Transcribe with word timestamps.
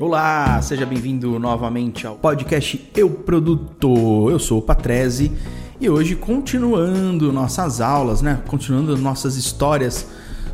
Olá, 0.00 0.62
seja 0.62 0.86
bem-vindo 0.86 1.40
novamente 1.40 2.06
ao 2.06 2.14
podcast 2.14 2.88
Eu 2.94 3.10
Produto. 3.10 4.30
Eu 4.30 4.38
sou 4.38 4.60
o 4.60 4.62
Patrese 4.62 5.32
e 5.80 5.90
hoje 5.90 6.14
continuando 6.14 7.32
nossas 7.32 7.80
aulas, 7.80 8.22
né? 8.22 8.40
Continuando 8.46 8.96
nossas 8.96 9.34
histórias, 9.34 10.06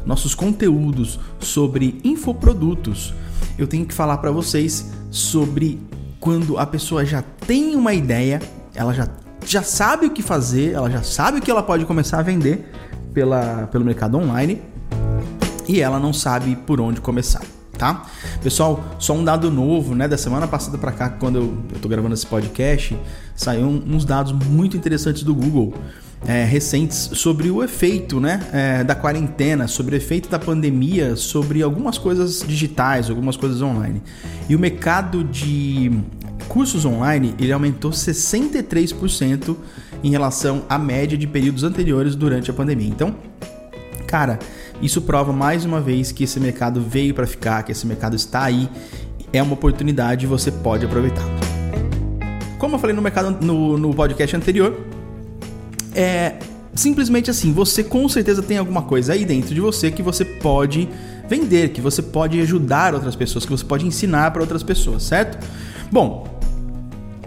nossos 0.06 0.34
conteúdos 0.34 1.20
sobre 1.38 2.00
infoprodutos. 2.02 3.12
Eu 3.58 3.66
tenho 3.66 3.84
que 3.84 3.92
falar 3.92 4.16
para 4.16 4.30
vocês 4.30 4.90
sobre 5.10 5.78
quando 6.18 6.56
a 6.56 6.64
pessoa 6.64 7.04
já 7.04 7.22
tem 7.46 7.76
uma 7.76 7.92
ideia, 7.92 8.40
ela 8.74 8.94
já, 8.94 9.06
já 9.44 9.62
sabe 9.62 10.06
o 10.06 10.10
que 10.10 10.22
fazer, 10.22 10.72
ela 10.72 10.90
já 10.90 11.02
sabe 11.02 11.40
o 11.40 11.42
que 11.42 11.50
ela 11.50 11.62
pode 11.62 11.84
começar 11.84 12.18
a 12.18 12.22
vender 12.22 12.72
pela, 13.12 13.68
pelo 13.70 13.84
mercado 13.84 14.16
online 14.16 14.62
e 15.68 15.82
ela 15.82 16.00
não 16.00 16.14
sabe 16.14 16.56
por 16.56 16.80
onde 16.80 16.98
começar 17.02 17.42
tá? 17.78 18.06
Pessoal, 18.42 18.84
só 18.98 19.12
um 19.14 19.24
dado 19.24 19.50
novo, 19.50 19.94
né? 19.94 20.08
Da 20.08 20.16
semana 20.16 20.46
passada 20.46 20.78
para 20.78 20.92
cá, 20.92 21.10
quando 21.10 21.36
eu, 21.36 21.58
eu 21.72 21.80
tô 21.80 21.88
gravando 21.88 22.14
esse 22.14 22.26
podcast, 22.26 22.96
saiu 23.34 23.66
uns 23.66 24.04
dados 24.04 24.32
muito 24.32 24.76
interessantes 24.76 25.22
do 25.22 25.34
Google. 25.34 25.74
É, 26.26 26.42
recentes 26.42 27.10
sobre 27.12 27.50
o 27.50 27.62
efeito 27.62 28.18
né, 28.18 28.40
é, 28.50 28.82
da 28.82 28.94
quarentena, 28.94 29.68
sobre 29.68 29.94
o 29.94 29.98
efeito 29.98 30.26
da 30.26 30.38
pandemia, 30.38 31.16
sobre 31.16 31.62
algumas 31.62 31.98
coisas 31.98 32.42
digitais, 32.48 33.10
algumas 33.10 33.36
coisas 33.36 33.60
online. 33.60 34.02
E 34.48 34.56
o 34.56 34.58
mercado 34.58 35.22
de 35.22 35.92
cursos 36.48 36.86
online 36.86 37.34
ele 37.38 37.52
aumentou 37.52 37.90
63% 37.90 39.54
em 40.02 40.10
relação 40.10 40.64
à 40.68 40.78
média 40.78 41.16
de 41.16 41.26
períodos 41.26 41.62
anteriores 41.62 42.14
durante 42.14 42.50
a 42.50 42.54
pandemia. 42.54 42.88
Então, 42.88 43.14
cara, 44.06 44.38
isso 44.82 45.02
prova 45.02 45.32
mais 45.32 45.64
uma 45.64 45.80
vez 45.80 46.12
que 46.12 46.24
esse 46.24 46.38
mercado 46.38 46.80
veio 46.80 47.14
para 47.14 47.26
ficar, 47.26 47.62
que 47.62 47.72
esse 47.72 47.86
mercado 47.86 48.16
está 48.16 48.44
aí, 48.44 48.68
é 49.32 49.42
uma 49.42 49.54
oportunidade 49.54 50.24
e 50.24 50.28
você 50.28 50.50
pode 50.50 50.84
aproveitar. 50.84 51.24
Como 52.58 52.76
eu 52.76 52.78
falei 52.78 52.94
no 52.94 53.02
mercado 53.02 53.44
no, 53.44 53.76
no 53.76 53.94
podcast 53.94 54.36
anterior, 54.36 54.78
é 55.94 56.34
simplesmente 56.74 57.30
assim, 57.30 57.52
você 57.52 57.84
com 57.84 58.08
certeza 58.08 58.42
tem 58.42 58.58
alguma 58.58 58.82
coisa 58.82 59.12
aí 59.12 59.24
dentro 59.24 59.54
de 59.54 59.60
você 59.60 59.90
que 59.90 60.02
você 60.02 60.24
pode 60.24 60.88
vender, 61.28 61.70
que 61.70 61.80
você 61.80 62.02
pode 62.02 62.40
ajudar 62.40 62.94
outras 62.94 63.14
pessoas, 63.14 63.44
que 63.44 63.50
você 63.50 63.64
pode 63.64 63.86
ensinar 63.86 64.30
para 64.32 64.42
outras 64.42 64.62
pessoas, 64.62 65.04
certo? 65.04 65.38
Bom, 65.90 66.33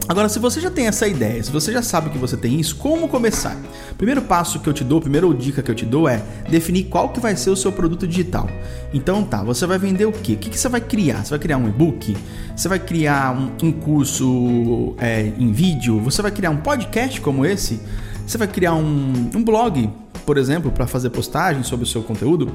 Agora, 0.10 0.30
se 0.30 0.40
você 0.40 0.62
já 0.62 0.72
tem 0.72 0.88
essa 0.88 1.06
ideia, 1.06 1.44
se 1.44 1.52
você 1.52 1.70
já 1.74 1.82
sabe 1.82 2.10
que 2.10 2.18
você 2.18 2.38
tem 2.38 2.58
isso, 2.58 2.78
como 2.78 3.10
começar? 3.10 3.58
Primeiro 3.98 4.22
passo 4.22 4.58
que 4.58 4.70
eu 4.70 4.74
te 4.74 4.82
dou, 4.82 5.02
primeira 5.02 5.28
dica 5.34 5.62
que 5.62 5.70
eu 5.70 5.76
te 5.76 5.86
dou 5.86 6.08
é 6.08 6.24
definir 6.50 6.86
qual 6.86 7.10
que 7.10 7.20
vai 7.20 7.36
ser 7.36 7.50
o 7.50 7.58
seu 7.58 7.74
produto 7.74 8.08
digital. 8.08 8.50
Então 8.94 9.22
tá, 9.26 9.44
você 9.44 9.66
vai 9.66 9.78
vender 9.78 10.06
o 10.06 10.12
quê? 10.14 10.34
O 10.34 10.38
que, 10.38 10.50
que 10.50 10.58
você 10.58 10.70
vai 10.70 10.80
criar? 10.80 11.26
Você 11.26 11.32
vai 11.32 11.40
criar 11.40 11.58
um 11.58 11.68
e-book? 11.68 12.16
Você 12.56 12.70
vai 12.70 12.80
criar 12.80 13.38
um, 13.38 13.52
um 13.68 13.72
curso 13.74 14.96
é, 14.98 15.34
em 15.38 15.52
vídeo? 15.52 16.00
Você 16.00 16.22
vai 16.22 16.32
criar 16.32 16.52
um 16.52 16.58
podcast 16.58 17.20
como 17.20 17.46
esse? 17.46 17.82
Você 18.26 18.38
vai 18.38 18.48
criar 18.48 18.76
um, 18.76 19.30
um 19.36 19.44
blog, 19.44 19.90
por 20.26 20.38
exemplo, 20.38 20.72
para 20.72 20.88
fazer 20.88 21.10
postagem 21.10 21.64
sobre 21.64 21.84
o 21.84 21.88
seu 21.88 22.02
conteúdo? 22.02 22.50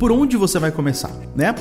Por 0.00 0.10
onde 0.10 0.36
você 0.36 0.58
vai 0.58 0.72
começar, 0.72 1.12
né? 1.36 1.54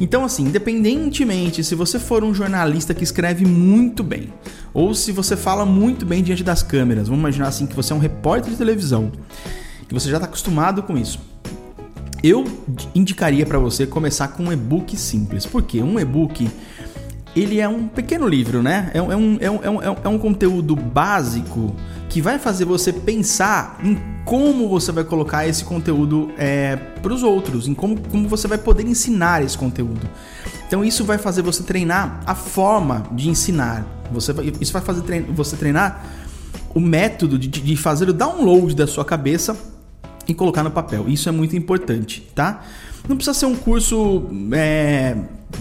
Então, 0.00 0.24
assim, 0.24 0.44
independentemente 0.44 1.64
se 1.64 1.74
você 1.74 1.98
for 1.98 2.22
um 2.22 2.32
jornalista 2.32 2.94
que 2.94 3.02
escreve 3.02 3.44
muito 3.44 4.02
bem, 4.02 4.32
ou 4.72 4.94
se 4.94 5.10
você 5.10 5.36
fala 5.36 5.66
muito 5.66 6.06
bem 6.06 6.22
diante 6.22 6.44
das 6.44 6.62
câmeras, 6.62 7.08
vamos 7.08 7.20
imaginar 7.20 7.48
assim 7.48 7.66
que 7.66 7.74
você 7.74 7.92
é 7.92 7.96
um 7.96 7.98
repórter 7.98 8.52
de 8.52 8.56
televisão, 8.56 9.10
que 9.88 9.94
você 9.94 10.08
já 10.08 10.16
está 10.16 10.26
acostumado 10.26 10.82
com 10.82 10.96
isso. 10.96 11.20
Eu 12.22 12.44
indicaria 12.94 13.46
para 13.46 13.58
você 13.58 13.86
começar 13.86 14.28
com 14.28 14.44
um 14.44 14.52
e-book 14.52 14.96
simples, 14.96 15.46
porque 15.46 15.80
um 15.82 15.98
e-book 16.00 16.48
ele 17.34 17.60
é 17.60 17.68
um 17.68 17.86
pequeno 17.88 18.26
livro, 18.26 18.62
né? 18.62 18.90
É 18.94 19.02
um, 19.02 19.12
é 19.12 19.16
um, 19.16 19.38
é 19.40 19.50
um, 19.50 19.82
é 19.82 20.08
um 20.08 20.16
é 20.16 20.18
conteúdo 20.18 20.74
básico 20.74 21.74
que 22.08 22.22
vai 22.22 22.38
fazer 22.38 22.64
você 22.64 22.92
pensar 22.92 23.78
em 23.82 23.98
como 24.24 24.68
você 24.68 24.90
vai 24.90 25.04
colocar 25.04 25.46
esse 25.46 25.64
conteúdo 25.64 26.30
é, 26.38 26.76
para 26.76 27.12
os 27.12 27.22
outros, 27.22 27.68
em 27.68 27.74
como, 27.74 28.00
como 28.08 28.28
você 28.28 28.48
vai 28.48 28.58
poder 28.58 28.86
ensinar 28.86 29.42
esse 29.42 29.56
conteúdo. 29.56 30.08
Então 30.66 30.84
isso 30.84 31.04
vai 31.04 31.18
fazer 31.18 31.42
você 31.42 31.62
treinar 31.62 32.20
a 32.26 32.34
forma 32.34 33.04
de 33.12 33.28
ensinar. 33.28 33.86
Você 34.12 34.32
vai, 34.32 34.52
isso 34.60 34.72
vai 34.72 34.82
fazer 34.82 35.02
trein, 35.02 35.22
você 35.22 35.56
treinar 35.56 36.04
o 36.74 36.80
método 36.80 37.38
de, 37.38 37.48
de 37.48 37.76
fazer 37.76 38.08
o 38.08 38.12
download 38.12 38.74
da 38.74 38.86
sua 38.86 39.04
cabeça 39.04 39.56
e 40.26 40.34
colocar 40.34 40.62
no 40.62 40.70
papel. 40.70 41.08
Isso 41.08 41.28
é 41.28 41.32
muito 41.32 41.56
importante, 41.56 42.26
tá? 42.34 42.62
Não 43.08 43.16
precisa 43.16 43.32
ser 43.32 43.46
um 43.46 43.56
curso 43.56 44.26
é, 44.52 45.16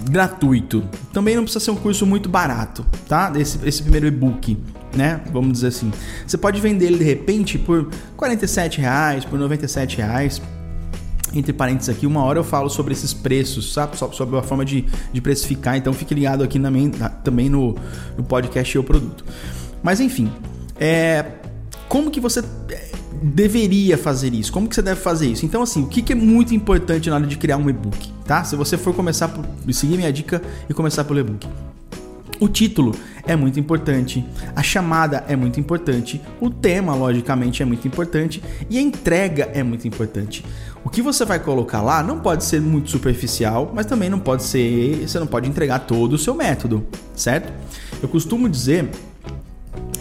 gratuito. 0.10 0.84
Também 1.14 1.36
não 1.36 1.44
precisa 1.44 1.64
ser 1.64 1.72
um 1.72 1.76
curso 1.76 2.06
muito 2.06 2.30
barato, 2.30 2.86
tá? 3.08 3.32
Esse, 3.36 3.60
esse 3.68 3.82
primeiro 3.82 4.08
e-book 4.08 4.58
né? 4.96 5.22
Vamos 5.32 5.54
dizer 5.54 5.68
assim. 5.68 5.92
Você 6.26 6.38
pode 6.38 6.60
vender 6.60 6.86
ele 6.86 6.98
de 6.98 7.04
repente 7.04 7.58
por 7.58 7.90
47 8.16 8.82
reais, 8.82 9.26
por 9.26 9.38
97 9.38 9.98
reais. 9.98 10.42
Entre 11.34 11.52
parênteses 11.52 11.90
aqui, 11.90 12.08
uma 12.08 12.24
hora 12.24 12.40
eu 12.40 12.44
falo 12.44 12.70
sobre 12.70 12.94
esses 12.94 13.14
preços, 13.14 13.74
sabe? 13.74 13.98
Sobre 13.98 14.38
a 14.38 14.42
forma 14.42 14.64
de, 14.64 14.86
de 15.12 15.22
precificar, 15.22 15.76
então 15.76 15.92
fique 15.92 16.14
ligado 16.16 16.42
aqui 16.42 16.58
na, 16.58 16.72
na, 16.72 17.10
também 17.10 17.50
no, 17.50 17.76
no 18.18 18.24
podcast 18.24 18.74
Eu 18.76 18.84
Produto. 18.84 19.26
Mas 19.84 20.00
enfim, 20.00 20.32
é, 20.80 21.26
como 21.90 22.10
que 22.10 22.22
você 22.22 22.42
deveria 23.22 23.98
fazer 23.98 24.34
isso? 24.34 24.52
Como 24.52 24.68
que 24.68 24.76
você 24.76 24.82
deve 24.82 25.00
fazer 25.00 25.28
isso? 25.28 25.46
Então, 25.46 25.62
assim, 25.62 25.84
o 25.84 25.88
que, 25.88 26.02
que 26.02 26.14
é 26.14 26.16
muito 26.16 26.54
importante 26.54 27.10
na 27.10 27.16
hora 27.16 27.28
de 27.28 27.38
criar 27.38 27.58
um 27.58 27.70
e-book, 27.70 28.12
tá? 28.26 28.44
Se 28.44 28.56
você 28.56 28.78
for 28.78 28.94
começar 28.94 29.28
por 29.28 29.46
seguir 29.74 29.98
minha 29.98 30.12
dica 30.12 30.42
e 30.70 30.74
começar 30.74 31.04
pelo 31.04 31.20
e-book. 31.20 31.48
O 32.40 32.48
título 32.48 32.94
é 33.26 33.36
muito 33.36 33.60
importante, 33.60 34.24
a 34.56 34.62
chamada 34.62 35.24
é 35.28 35.36
muito 35.36 35.60
importante, 35.60 36.22
o 36.40 36.52
tema, 36.52 36.94
logicamente, 36.94 37.64
é 37.64 37.66
muito 37.66 37.88
importante 37.88 38.44
e 38.70 38.78
a 38.78 38.82
entrega 38.82 39.50
é 39.56 39.64
muito 39.64 39.88
importante. 39.88 40.46
O 40.84 40.90
que 40.90 41.02
você 41.02 41.26
vai 41.26 41.40
colocar 41.40 41.82
lá 41.82 42.04
não 42.04 42.20
pode 42.20 42.44
ser 42.44 42.62
muito 42.62 42.92
superficial, 42.92 43.72
mas 43.74 43.88
também 43.88 44.10
não 44.10 44.20
pode 44.20 44.44
ser. 44.44 45.08
Você 45.08 45.20
não 45.20 45.28
pode 45.28 45.50
entregar 45.50 45.80
todo 45.80 46.14
o 46.14 46.18
seu 46.18 46.36
método, 46.36 46.86
certo? 47.16 47.52
Eu 48.02 48.08
costumo 48.08 48.48
dizer 48.48 48.88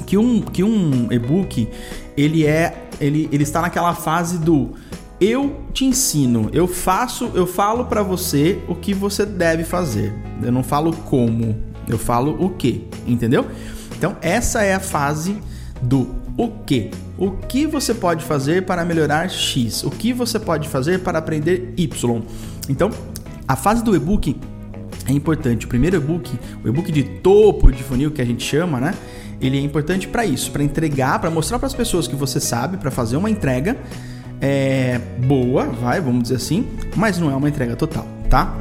que 0.07 0.19
um, 0.19 0.41
que 0.43 0.63
um 0.63 1.11
e-book 1.11 1.69
ele 2.17 2.47
é 2.47 2.86
ele, 3.01 3.29
ele 3.33 3.43
está 3.43 3.61
naquela 3.61 3.95
fase 3.95 4.39
do 4.39 4.75
eu 5.21 5.63
te 5.73 5.85
ensino, 5.87 6.51
eu 6.53 6.69
faço, 6.69 7.31
eu 7.35 7.47
falo 7.47 7.87
para 7.87 8.03
você 8.03 8.61
o 8.69 8.75
que 8.75 8.93
você 8.93 9.25
deve 9.25 9.65
fazer. 9.65 10.15
Eu 10.43 10.53
não 10.53 10.63
falo 10.63 10.93
como, 10.93 11.57
eu 11.89 11.99
falo 11.99 12.37
o 12.39 12.51
que, 12.51 12.87
entendeu? 13.07 13.47
Então, 13.97 14.17
essa 14.21 14.63
é 14.63 14.75
a 14.75 14.81
fase 14.81 15.39
do 15.81 16.15
o 16.37 16.49
que. 16.49 16.91
O 17.17 17.31
que 17.31 17.67
você 17.67 17.95
pode 17.95 18.23
fazer 18.23 18.67
para 18.67 18.85
melhorar 18.85 19.31
X? 19.31 19.83
O 19.85 19.91
que 19.91 20.13
você 20.13 20.39
pode 20.39 20.69
fazer 20.69 21.01
para 21.01 21.19
aprender 21.19 21.73
Y? 21.79 22.23
Então, 22.69 22.91
a 23.49 23.57
fase 23.57 23.83
do 23.83 23.97
e-book 23.97 24.37
é 25.07 25.13
importante. 25.13 25.65
O 25.65 25.69
primeiro 25.69 25.97
e-book, 25.97 26.39
o 26.63 26.69
e-book 26.69 26.93
de 26.93 27.03
topo 27.03 27.73
de 27.73 27.83
funil 27.83 28.11
que 28.11 28.21
a 28.21 28.25
gente 28.25 28.45
chama, 28.45 28.79
né? 28.81 28.95
Ele 29.41 29.59
é 29.59 29.61
importante 29.61 30.09
para 30.09 30.25
isso, 30.25 30.51
para 30.51 30.63
entregar, 30.63 31.19
para 31.19 31.31
mostrar 31.31 31.59
para 31.59 31.67
as 31.67 31.75
pessoas 31.75 32.09
que 32.09 32.17
você 32.17 32.41
sabe, 32.41 32.77
para 32.77 32.91
fazer 32.91 33.17
uma 33.17 33.31
entrega 33.31 33.77
é, 34.41 35.01
boa, 35.27 35.67
vai, 35.67 36.01
vamos 36.01 36.25
dizer 36.25 36.37
assim, 36.37 36.67
mas 36.95 37.19
não 37.19 37.31
é 37.31 37.37
uma 37.37 37.49
entrega 37.49 37.77
total, 37.77 38.07
tá? 38.29 38.55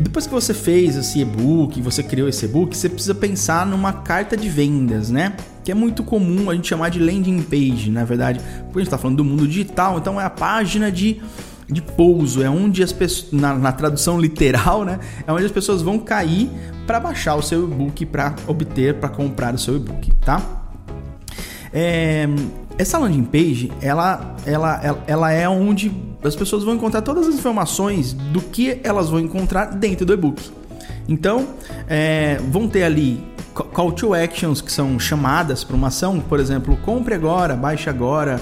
Depois 0.00 0.26
que 0.26 0.32
você 0.32 0.52
fez 0.52 0.96
esse 0.96 1.20
e-book, 1.20 1.80
você 1.80 2.02
criou 2.02 2.28
esse 2.28 2.44
e-book, 2.44 2.76
você 2.76 2.88
precisa 2.88 3.14
pensar 3.14 3.64
numa 3.64 3.92
carta 3.92 4.36
de 4.36 4.48
vendas, 4.48 5.10
né? 5.10 5.34
Que 5.64 5.72
é 5.72 5.74
muito 5.74 6.02
comum 6.04 6.50
a 6.50 6.54
gente 6.54 6.68
chamar 6.68 6.90
de 6.90 6.98
landing 6.98 7.42
page, 7.42 7.90
na 7.90 8.04
verdade, 8.04 8.40
porque 8.64 8.78
a 8.78 8.80
gente 8.80 8.88
está 8.88 8.98
falando 8.98 9.16
do 9.16 9.24
mundo 9.24 9.46
digital, 9.46 9.98
então 9.98 10.20
é 10.20 10.24
a 10.24 10.30
página 10.30 10.92
de, 10.92 11.22
de 11.72 11.82
pouso, 11.82 12.42
é 12.42 12.50
onde 12.50 12.82
as 12.82 12.92
pessoas, 12.92 13.32
na, 13.32 13.54
na 13.54 13.72
tradução 13.72 14.20
literal, 14.20 14.84
né? 14.84 15.00
É 15.26 15.32
onde 15.32 15.44
as 15.44 15.52
pessoas 15.52 15.82
vão 15.82 15.98
cair 15.98 16.50
para 16.86 17.00
baixar 17.00 17.34
o 17.36 17.42
seu 17.42 17.64
e-book, 17.64 18.06
para 18.06 18.34
obter, 18.46 18.94
para 18.94 19.08
comprar 19.08 19.54
o 19.54 19.58
seu 19.58 19.76
e-book, 19.76 20.12
tá? 20.24 20.42
É, 21.72 22.28
essa 22.78 22.98
landing 22.98 23.24
page, 23.24 23.72
ela, 23.80 24.36
ela, 24.44 24.80
ela, 24.82 25.04
ela 25.06 25.32
é 25.32 25.48
onde 25.48 25.92
as 26.22 26.36
pessoas 26.36 26.62
vão 26.62 26.74
encontrar 26.74 27.02
todas 27.02 27.26
as 27.26 27.34
informações 27.34 28.12
do 28.12 28.40
que 28.40 28.80
elas 28.84 29.08
vão 29.08 29.20
encontrar 29.20 29.66
dentro 29.66 30.04
do 30.04 30.12
e-book. 30.12 30.50
Então, 31.08 31.48
é, 31.88 32.38
vão 32.50 32.68
ter 32.68 32.84
ali 32.84 33.32
call 33.52 33.92
to 33.92 34.14
actions, 34.14 34.60
que 34.60 34.72
são 34.72 34.98
chamadas 34.98 35.62
para 35.62 35.76
uma 35.76 35.88
ação, 35.88 36.20
por 36.20 36.40
exemplo, 36.40 36.76
compre 36.78 37.14
agora, 37.14 37.54
baixe 37.54 37.90
agora, 37.90 38.40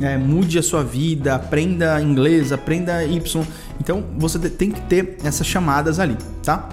é, 0.00 0.16
mude 0.16 0.58
a 0.58 0.62
sua 0.62 0.82
vida, 0.82 1.34
aprenda 1.34 2.00
inglês, 2.00 2.52
aprenda 2.52 3.04
Y. 3.04 3.46
Então, 3.80 4.04
você 4.16 4.38
tem 4.38 4.70
que 4.70 4.80
ter 4.82 5.18
essas 5.24 5.46
chamadas 5.46 5.98
ali, 5.98 6.16
tá? 6.42 6.68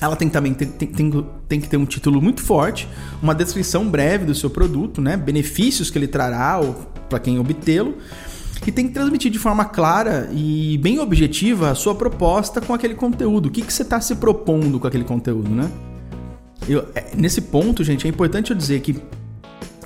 Ela 0.00 0.14
tem 0.14 0.28
também 0.28 0.54
tem, 0.54 0.68
tem, 0.68 1.26
tem 1.48 1.60
que 1.60 1.68
ter 1.68 1.76
um 1.76 1.84
título 1.84 2.22
muito 2.22 2.40
forte, 2.40 2.88
uma 3.20 3.34
descrição 3.34 3.88
breve 3.88 4.24
do 4.24 4.34
seu 4.34 4.48
produto, 4.48 5.00
né? 5.00 5.16
benefícios 5.16 5.90
que 5.90 5.98
ele 5.98 6.06
trará 6.06 6.60
para 7.08 7.18
quem 7.18 7.38
obtê-lo 7.40 7.96
e 8.68 8.70
tem 8.70 8.86
que 8.86 8.92
transmitir 8.92 9.30
de 9.30 9.38
forma 9.38 9.64
clara 9.64 10.28
e 10.30 10.78
bem 10.82 10.98
objetiva 10.98 11.70
a 11.70 11.74
sua 11.74 11.94
proposta 11.94 12.60
com 12.60 12.74
aquele 12.74 12.94
conteúdo. 12.94 13.46
O 13.46 13.50
que, 13.50 13.62
que 13.62 13.72
você 13.72 13.82
está 13.82 13.98
se 14.00 14.14
propondo 14.16 14.78
com 14.78 14.86
aquele 14.86 15.04
conteúdo, 15.04 15.48
né? 15.48 15.70
Eu, 16.68 16.86
é, 16.94 17.06
nesse 17.16 17.40
ponto, 17.40 17.82
gente, 17.82 18.06
é 18.06 18.10
importante 18.10 18.50
eu 18.50 18.56
dizer 18.56 18.80
que 18.80 19.00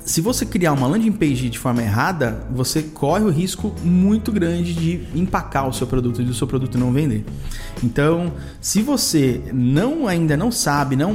se 0.05 0.19
você 0.21 0.45
criar 0.45 0.73
uma 0.73 0.87
landing 0.87 1.11
page 1.11 1.49
de 1.49 1.57
forma 1.57 1.81
errada, 1.81 2.45
você 2.51 2.81
corre 2.81 3.23
o 3.23 3.29
risco 3.29 3.73
muito 3.83 4.31
grande 4.31 4.73
de 4.73 5.01
empacar 5.15 5.67
o 5.67 5.73
seu 5.73 5.87
produto 5.87 6.21
e 6.21 6.25
o 6.25 6.33
seu 6.33 6.45
produto 6.45 6.77
não 6.77 6.91
vender. 6.91 7.23
Então, 7.81 8.33
se 8.59 8.81
você 8.81 9.41
não 9.53 10.07
ainda 10.07 10.35
não 10.35 10.51
sabe, 10.51 10.95
não 10.95 11.13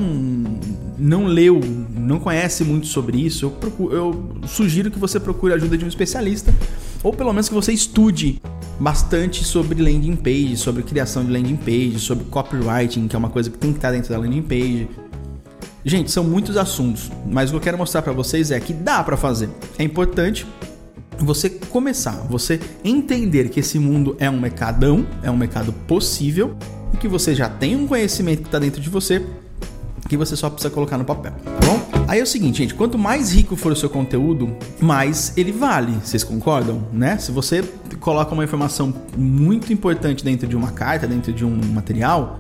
não 0.99 1.27
leu, 1.27 1.61
não 1.95 2.19
conhece 2.19 2.65
muito 2.65 2.87
sobre 2.87 3.19
isso, 3.19 3.45
eu, 3.45 3.51
procuro, 3.51 3.95
eu 3.95 4.31
sugiro 4.47 4.91
que 4.91 4.99
você 4.99 5.21
procure 5.21 5.53
a 5.53 5.57
ajuda 5.57 5.77
de 5.77 5.85
um 5.85 5.89
especialista 5.89 6.53
ou 7.03 7.13
pelo 7.13 7.33
menos 7.33 7.49
que 7.49 7.55
você 7.55 7.73
estude 7.73 8.41
bastante 8.81 9.45
sobre 9.45 9.81
landing 9.81 10.17
page, 10.17 10.57
sobre 10.57 10.83
criação 10.83 11.25
de 11.25 11.31
landing 11.31 11.57
page, 11.57 11.99
sobre 11.99 12.25
copywriting, 12.25 13.07
que 13.07 13.15
é 13.15 13.19
uma 13.19 13.31
coisa 13.31 13.51
que 13.51 13.59
tem 13.59 13.71
que 13.71 13.79
estar 13.79 13.93
dentro 13.93 14.11
da 14.11 14.19
landing 14.19 14.43
page 14.43 14.89
Gente, 15.85 16.11
são 16.11 16.25
muitos 16.25 16.57
assuntos, 16.57 17.11
mas 17.27 17.49
o 17.49 17.53
que 17.53 17.57
eu 17.57 17.61
quero 17.61 17.79
mostrar 17.79 18.03
para 18.03 18.13
vocês 18.13 18.51
é 18.51 18.59
que 18.59 18.73
dá 18.73 19.03
para 19.03 19.17
fazer. 19.17 19.49
É 19.79 19.85
importante 19.85 20.47
você 21.19 21.49
começar, 21.49 22.27
você 22.29 22.61
entender 22.85 23.49
que 23.49 23.61
esse 23.61 23.79
mundo 23.79 24.17
é 24.19 24.29
um 24.29 24.39
mercadão, 24.39 25.07
é 25.23 25.31
um 25.31 25.37
mercado 25.37 25.73
possível 25.73 26.57
e 26.93 26.97
que 26.97 27.09
você 27.09 27.35
já 27.35 27.49
tem 27.49 27.77
um 27.77 27.87
conhecimento 27.87 28.43
que 28.43 28.49
está 28.49 28.59
dentro 28.59 28.81
de 28.81 28.89
você 28.89 29.25
que 30.09 30.17
você 30.17 30.35
só 30.35 30.49
precisa 30.49 30.73
colocar 30.73 30.97
no 30.97 31.05
papel, 31.05 31.33
tá 31.33 31.67
bom? 31.67 32.05
Aí 32.09 32.19
é 32.19 32.23
o 32.23 32.27
seguinte, 32.27 32.59
gente, 32.59 32.75
quanto 32.75 32.97
mais 32.97 33.31
rico 33.31 33.55
for 33.55 33.73
o 33.73 33.77
seu 33.77 33.91
conteúdo, 33.91 34.57
mais 34.81 35.35
ele 35.37 35.53
vale. 35.53 35.93
Vocês 36.03 36.25
concordam, 36.25 36.83
né? 36.91 37.19
Se 37.19 37.31
você 37.31 37.63
coloca 38.01 38.33
uma 38.33 38.43
informação 38.43 38.95
muito 39.17 39.71
importante 39.71 40.25
dentro 40.25 40.49
de 40.49 40.57
uma 40.57 40.71
carta, 40.71 41.07
dentro 41.07 41.31
de 41.31 41.45
um 41.45 41.55
material, 41.75 42.39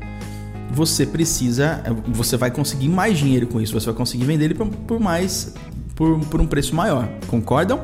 você 0.70 1.06
precisa, 1.06 1.82
você 2.08 2.36
vai 2.36 2.50
conseguir 2.50 2.88
mais 2.88 3.18
dinheiro 3.18 3.46
com 3.46 3.60
isso, 3.60 3.72
você 3.72 3.86
vai 3.86 3.94
conseguir 3.94 4.24
vender 4.24 4.46
ele 4.46 4.54
por, 4.54 4.66
por 4.66 5.00
mais, 5.00 5.54
por, 5.94 6.18
por 6.26 6.40
um 6.40 6.46
preço 6.46 6.74
maior. 6.74 7.08
Concordam? 7.26 7.80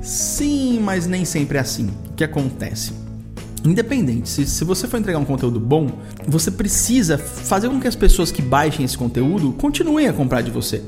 Sim, 0.00 0.80
mas 0.80 1.06
nem 1.06 1.24
sempre 1.24 1.58
é 1.58 1.60
assim. 1.60 1.90
O 2.10 2.14
que 2.14 2.24
acontece? 2.24 2.92
Independente, 3.64 4.28
se, 4.28 4.44
se 4.44 4.64
você 4.64 4.86
for 4.86 4.98
entregar 4.98 5.18
um 5.18 5.24
conteúdo 5.24 5.58
bom, 5.58 5.88
você 6.28 6.50
precisa 6.50 7.16
fazer 7.16 7.68
com 7.68 7.80
que 7.80 7.88
as 7.88 7.96
pessoas 7.96 8.30
que 8.30 8.42
baixem 8.42 8.84
esse 8.84 8.96
conteúdo 8.96 9.52
continuem 9.52 10.06
a 10.06 10.12
comprar 10.12 10.42
de 10.42 10.50
você. 10.50 10.82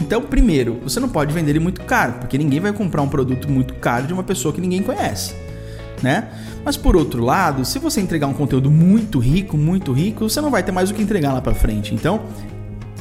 Então, 0.00 0.22
primeiro, 0.22 0.80
você 0.82 0.98
não 0.98 1.08
pode 1.08 1.34
vender 1.34 1.50
ele 1.50 1.60
muito 1.60 1.82
caro, 1.82 2.14
porque 2.14 2.38
ninguém 2.38 2.60
vai 2.60 2.72
comprar 2.72 3.02
um 3.02 3.08
produto 3.08 3.50
muito 3.50 3.74
caro 3.74 4.06
de 4.06 4.12
uma 4.12 4.22
pessoa 4.22 4.54
que 4.54 4.60
ninguém 4.60 4.82
conhece 4.82 5.43
né? 6.02 6.28
Mas 6.64 6.76
por 6.76 6.96
outro 6.96 7.22
lado, 7.22 7.64
se 7.64 7.78
você 7.78 8.00
entregar 8.00 8.26
um 8.26 8.32
conteúdo 8.32 8.70
muito 8.70 9.18
rico, 9.18 9.56
muito 9.56 9.92
rico, 9.92 10.28
você 10.28 10.40
não 10.40 10.50
vai 10.50 10.62
ter 10.62 10.72
mais 10.72 10.90
o 10.90 10.94
que 10.94 11.02
entregar 11.02 11.32
lá 11.32 11.40
para 11.40 11.54
frente. 11.54 11.94
Então, 11.94 12.22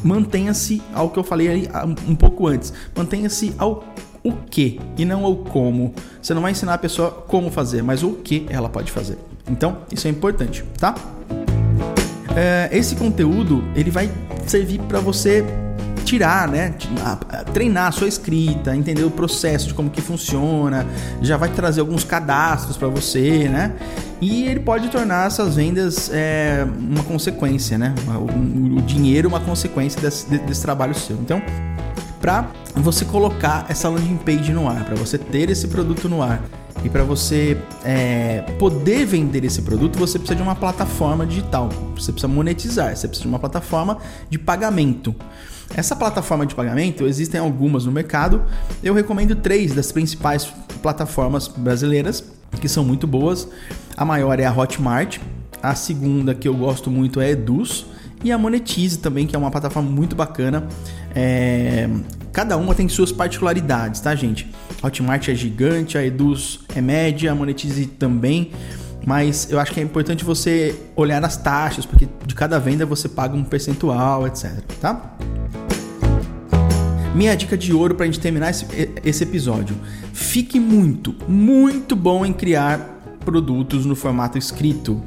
mantenha-se 0.04 0.82
ao 0.94 1.10
que 1.10 1.18
eu 1.18 1.24
falei 1.24 1.48
aí 1.48 1.70
um 2.08 2.16
pouco 2.16 2.48
antes. 2.48 2.74
Mantenha-se 2.96 3.54
ao 3.58 3.84
o 4.24 4.32
que 4.32 4.80
e 4.98 5.06
não 5.06 5.26
ao 5.26 5.36
como. 5.36 5.94
Você 6.22 6.34
não 6.34 6.42
vai 6.42 6.52
ensinar 6.52 6.76
a 6.76 6.78
pessoa 6.78 7.12
como 7.12 7.52
fazer, 7.52 7.84
mas 7.84 8.04
o 8.04 8.14
que 8.14 8.46
ela 8.50 8.70
pode 8.70 8.92
fazer. 8.92 9.18
Então, 9.50 9.78
isso 9.92 10.08
é 10.08 10.10
importante, 10.10 10.64
tá? 10.78 10.96
É, 12.36 12.70
esse 12.72 12.96
conteúdo 12.96 13.64
ele 13.76 13.92
vai 13.92 14.10
servir 14.48 14.80
para 14.82 15.00
você 15.00 15.46
tirar, 16.04 16.48
né? 16.48 16.74
Treinar 17.54 17.88
a 17.88 17.92
sua 17.92 18.08
escrita, 18.08 18.76
entender 18.76 19.04
o 19.04 19.12
processo 19.12 19.68
de 19.68 19.74
como 19.74 19.90
que 19.90 20.02
funciona, 20.02 20.86
já 21.22 21.38
vai 21.38 21.50
trazer 21.50 21.82
alguns 21.82 22.04
cadastros 22.04 22.78
para 22.78 22.88
você, 22.88 23.48
né? 23.50 23.74
E 24.22 24.44
ele 24.44 24.60
pode 24.60 24.90
tornar 24.90 25.28
essas 25.28 25.56
vendas 25.56 26.10
é, 26.14 26.66
uma 26.78 27.04
consequência, 27.04 27.78
né? 27.78 27.94
O, 28.08 28.78
o 28.78 28.82
dinheiro 28.82 29.28
uma 29.28 29.40
consequência 29.40 30.00
desse, 30.00 30.26
desse 30.40 30.62
trabalho 30.62 30.96
seu. 30.96 31.18
Então, 31.18 31.42
para 32.22 32.48
você 32.76 33.04
colocar 33.04 33.66
essa 33.68 33.90
landing 33.90 34.18
page 34.18 34.54
no 34.54 34.70
ar, 34.70 34.86
para 34.86 34.96
você 34.96 35.18
ter 35.18 35.50
esse 35.50 35.68
produto 35.68 36.08
no 36.08 36.22
ar 36.22 36.42
e 36.84 36.90
para 36.90 37.04
você 37.04 37.58
é, 37.84 38.42
poder 38.58 39.06
vender 39.06 39.44
esse 39.44 39.62
produto, 39.62 40.00
você 40.00 40.18
precisa 40.18 40.36
de 40.36 40.42
uma 40.42 40.56
plataforma 40.56 41.26
digital. 41.26 41.70
Você 41.96 42.12
precisa 42.12 42.28
monetizar, 42.28 42.96
você 42.96 43.08
precisa 43.08 43.24
de 43.24 43.30
uma 43.30 43.40
plataforma 43.40 43.98
de 44.30 44.40
pagamento. 44.40 45.16
Essa 45.76 45.96
plataforma 45.96 46.46
de 46.46 46.54
pagamento, 46.54 47.06
existem 47.06 47.40
algumas 47.40 47.86
no 47.86 47.92
mercado. 47.92 48.44
Eu 48.84 48.94
recomendo 48.94 49.36
três 49.36 49.74
das 49.74 49.92
principais 49.92 50.52
plataformas 50.82 51.48
brasileiras, 51.48 52.24
que 52.62 52.70
são 52.70 52.86
muito 52.86 53.08
boas. 53.08 53.48
A 53.98 54.06
maior 54.06 54.40
é 54.40 54.46
a 54.46 54.56
Hotmart, 54.56 55.20
a 55.62 55.74
segunda 55.76 56.36
que 56.36 56.48
eu 56.48 56.54
gosto 56.54 56.92
muito 56.92 57.20
é 57.20 57.26
a 57.26 57.30
Eduz 57.32 57.86
e 58.24 58.32
a 58.32 58.38
Monetize 58.38 59.00
também, 59.00 59.26
que 59.26 59.36
é 59.36 59.40
uma 59.40 59.50
plataforma 59.50 59.90
muito 59.90 60.16
bacana. 60.16 60.68
É... 61.16 61.90
Cada 62.32 62.58
uma 62.58 62.74
tem 62.74 62.90
suas 62.90 63.12
particularidades, 63.12 64.02
tá, 64.02 64.16
gente? 64.16 64.50
Hotmart 64.82 65.28
é 65.30 65.36
gigante, 65.36 65.98
a 65.98 66.06
Eduz 66.06 66.60
é 66.76 66.82
média, 66.82 67.32
a 67.32 67.36
Monetize 67.36 67.86
também. 67.86 68.52
Mas 69.06 69.52
eu 69.52 69.60
acho 69.60 69.72
que 69.72 69.80
é 69.80 69.84
importante 69.84 70.24
você 70.24 70.76
olhar 70.96 71.24
as 71.24 71.36
taxas, 71.36 71.86
porque 71.86 72.08
de 72.26 72.34
cada 72.34 72.60
venda 72.60 72.86
você 72.86 73.10
paga 73.10 73.36
um 73.36 73.44
percentual, 73.44 74.26
etc. 74.26 74.52
Tá? 74.80 75.16
Minha 77.14 77.36
dica 77.36 77.56
de 77.56 77.72
ouro 77.72 77.94
para 77.94 78.06
a 78.06 78.08
gente 78.08 78.20
terminar 78.20 78.50
esse, 78.50 78.66
esse 79.04 79.24
episódio: 79.24 79.76
fique 80.14 80.60
muito, 80.60 81.16
muito 81.28 81.96
bom 81.96 82.26
em 82.26 82.34
criar 82.34 83.20
produtos 83.24 83.86
no 83.86 83.96
formato 83.96 84.38
escrito. 84.38 85.02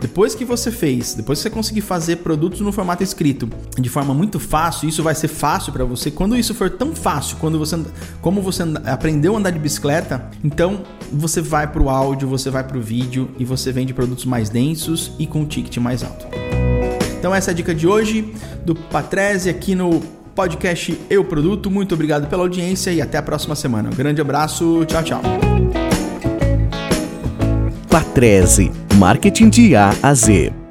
Depois 0.00 0.34
que 0.34 0.44
você 0.44 0.70
fez, 0.70 1.14
depois 1.14 1.38
que 1.38 1.44
você 1.44 1.50
conseguir 1.50 1.80
fazer 1.80 2.16
produtos 2.16 2.60
no 2.60 2.72
formato 2.72 3.02
escrito 3.02 3.48
de 3.78 3.88
forma 3.88 4.12
muito 4.12 4.40
fácil, 4.40 4.88
isso 4.88 5.02
vai 5.02 5.14
ser 5.14 5.28
fácil 5.28 5.72
para 5.72 5.84
você. 5.84 6.10
Quando 6.10 6.36
isso 6.36 6.52
for 6.54 6.68
tão 6.68 6.94
fácil, 6.94 7.36
quando 7.36 7.58
você 7.58 7.80
como 8.20 8.42
você 8.42 8.62
aprendeu 8.86 9.34
a 9.34 9.38
andar 9.38 9.50
de 9.50 9.58
bicicleta, 9.58 10.30
então 10.42 10.82
você 11.12 11.40
vai 11.40 11.70
para 11.70 11.82
o 11.82 11.88
áudio, 11.88 12.26
você 12.26 12.50
vai 12.50 12.64
para 12.64 12.76
o 12.76 12.80
vídeo 12.80 13.30
e 13.38 13.44
você 13.44 13.70
vende 13.70 13.94
produtos 13.94 14.24
mais 14.24 14.48
densos 14.48 15.12
e 15.18 15.26
com 15.26 15.42
um 15.42 15.46
ticket 15.46 15.76
mais 15.76 16.02
alto. 16.02 16.26
Então 17.18 17.34
essa 17.34 17.50
é 17.50 17.52
a 17.52 17.54
dica 17.54 17.74
de 17.74 17.86
hoje 17.86 18.34
do 18.64 18.74
Patrese 18.74 19.48
aqui 19.48 19.74
no 19.74 20.02
podcast 20.34 20.98
Eu 21.08 21.24
Produto. 21.24 21.70
Muito 21.70 21.94
obrigado 21.94 22.28
pela 22.28 22.42
audiência 22.42 22.90
e 22.90 23.00
até 23.00 23.18
a 23.18 23.22
próxima 23.22 23.54
semana. 23.54 23.88
Um 23.90 23.96
grande 23.96 24.20
abraço, 24.20 24.84
tchau, 24.86 25.02
tchau. 25.02 25.22
Patrese, 27.88 28.72
marketing 28.96 29.48
de 29.48 29.76
A 29.76 29.94
a 30.02 30.14
Z. 30.14 30.63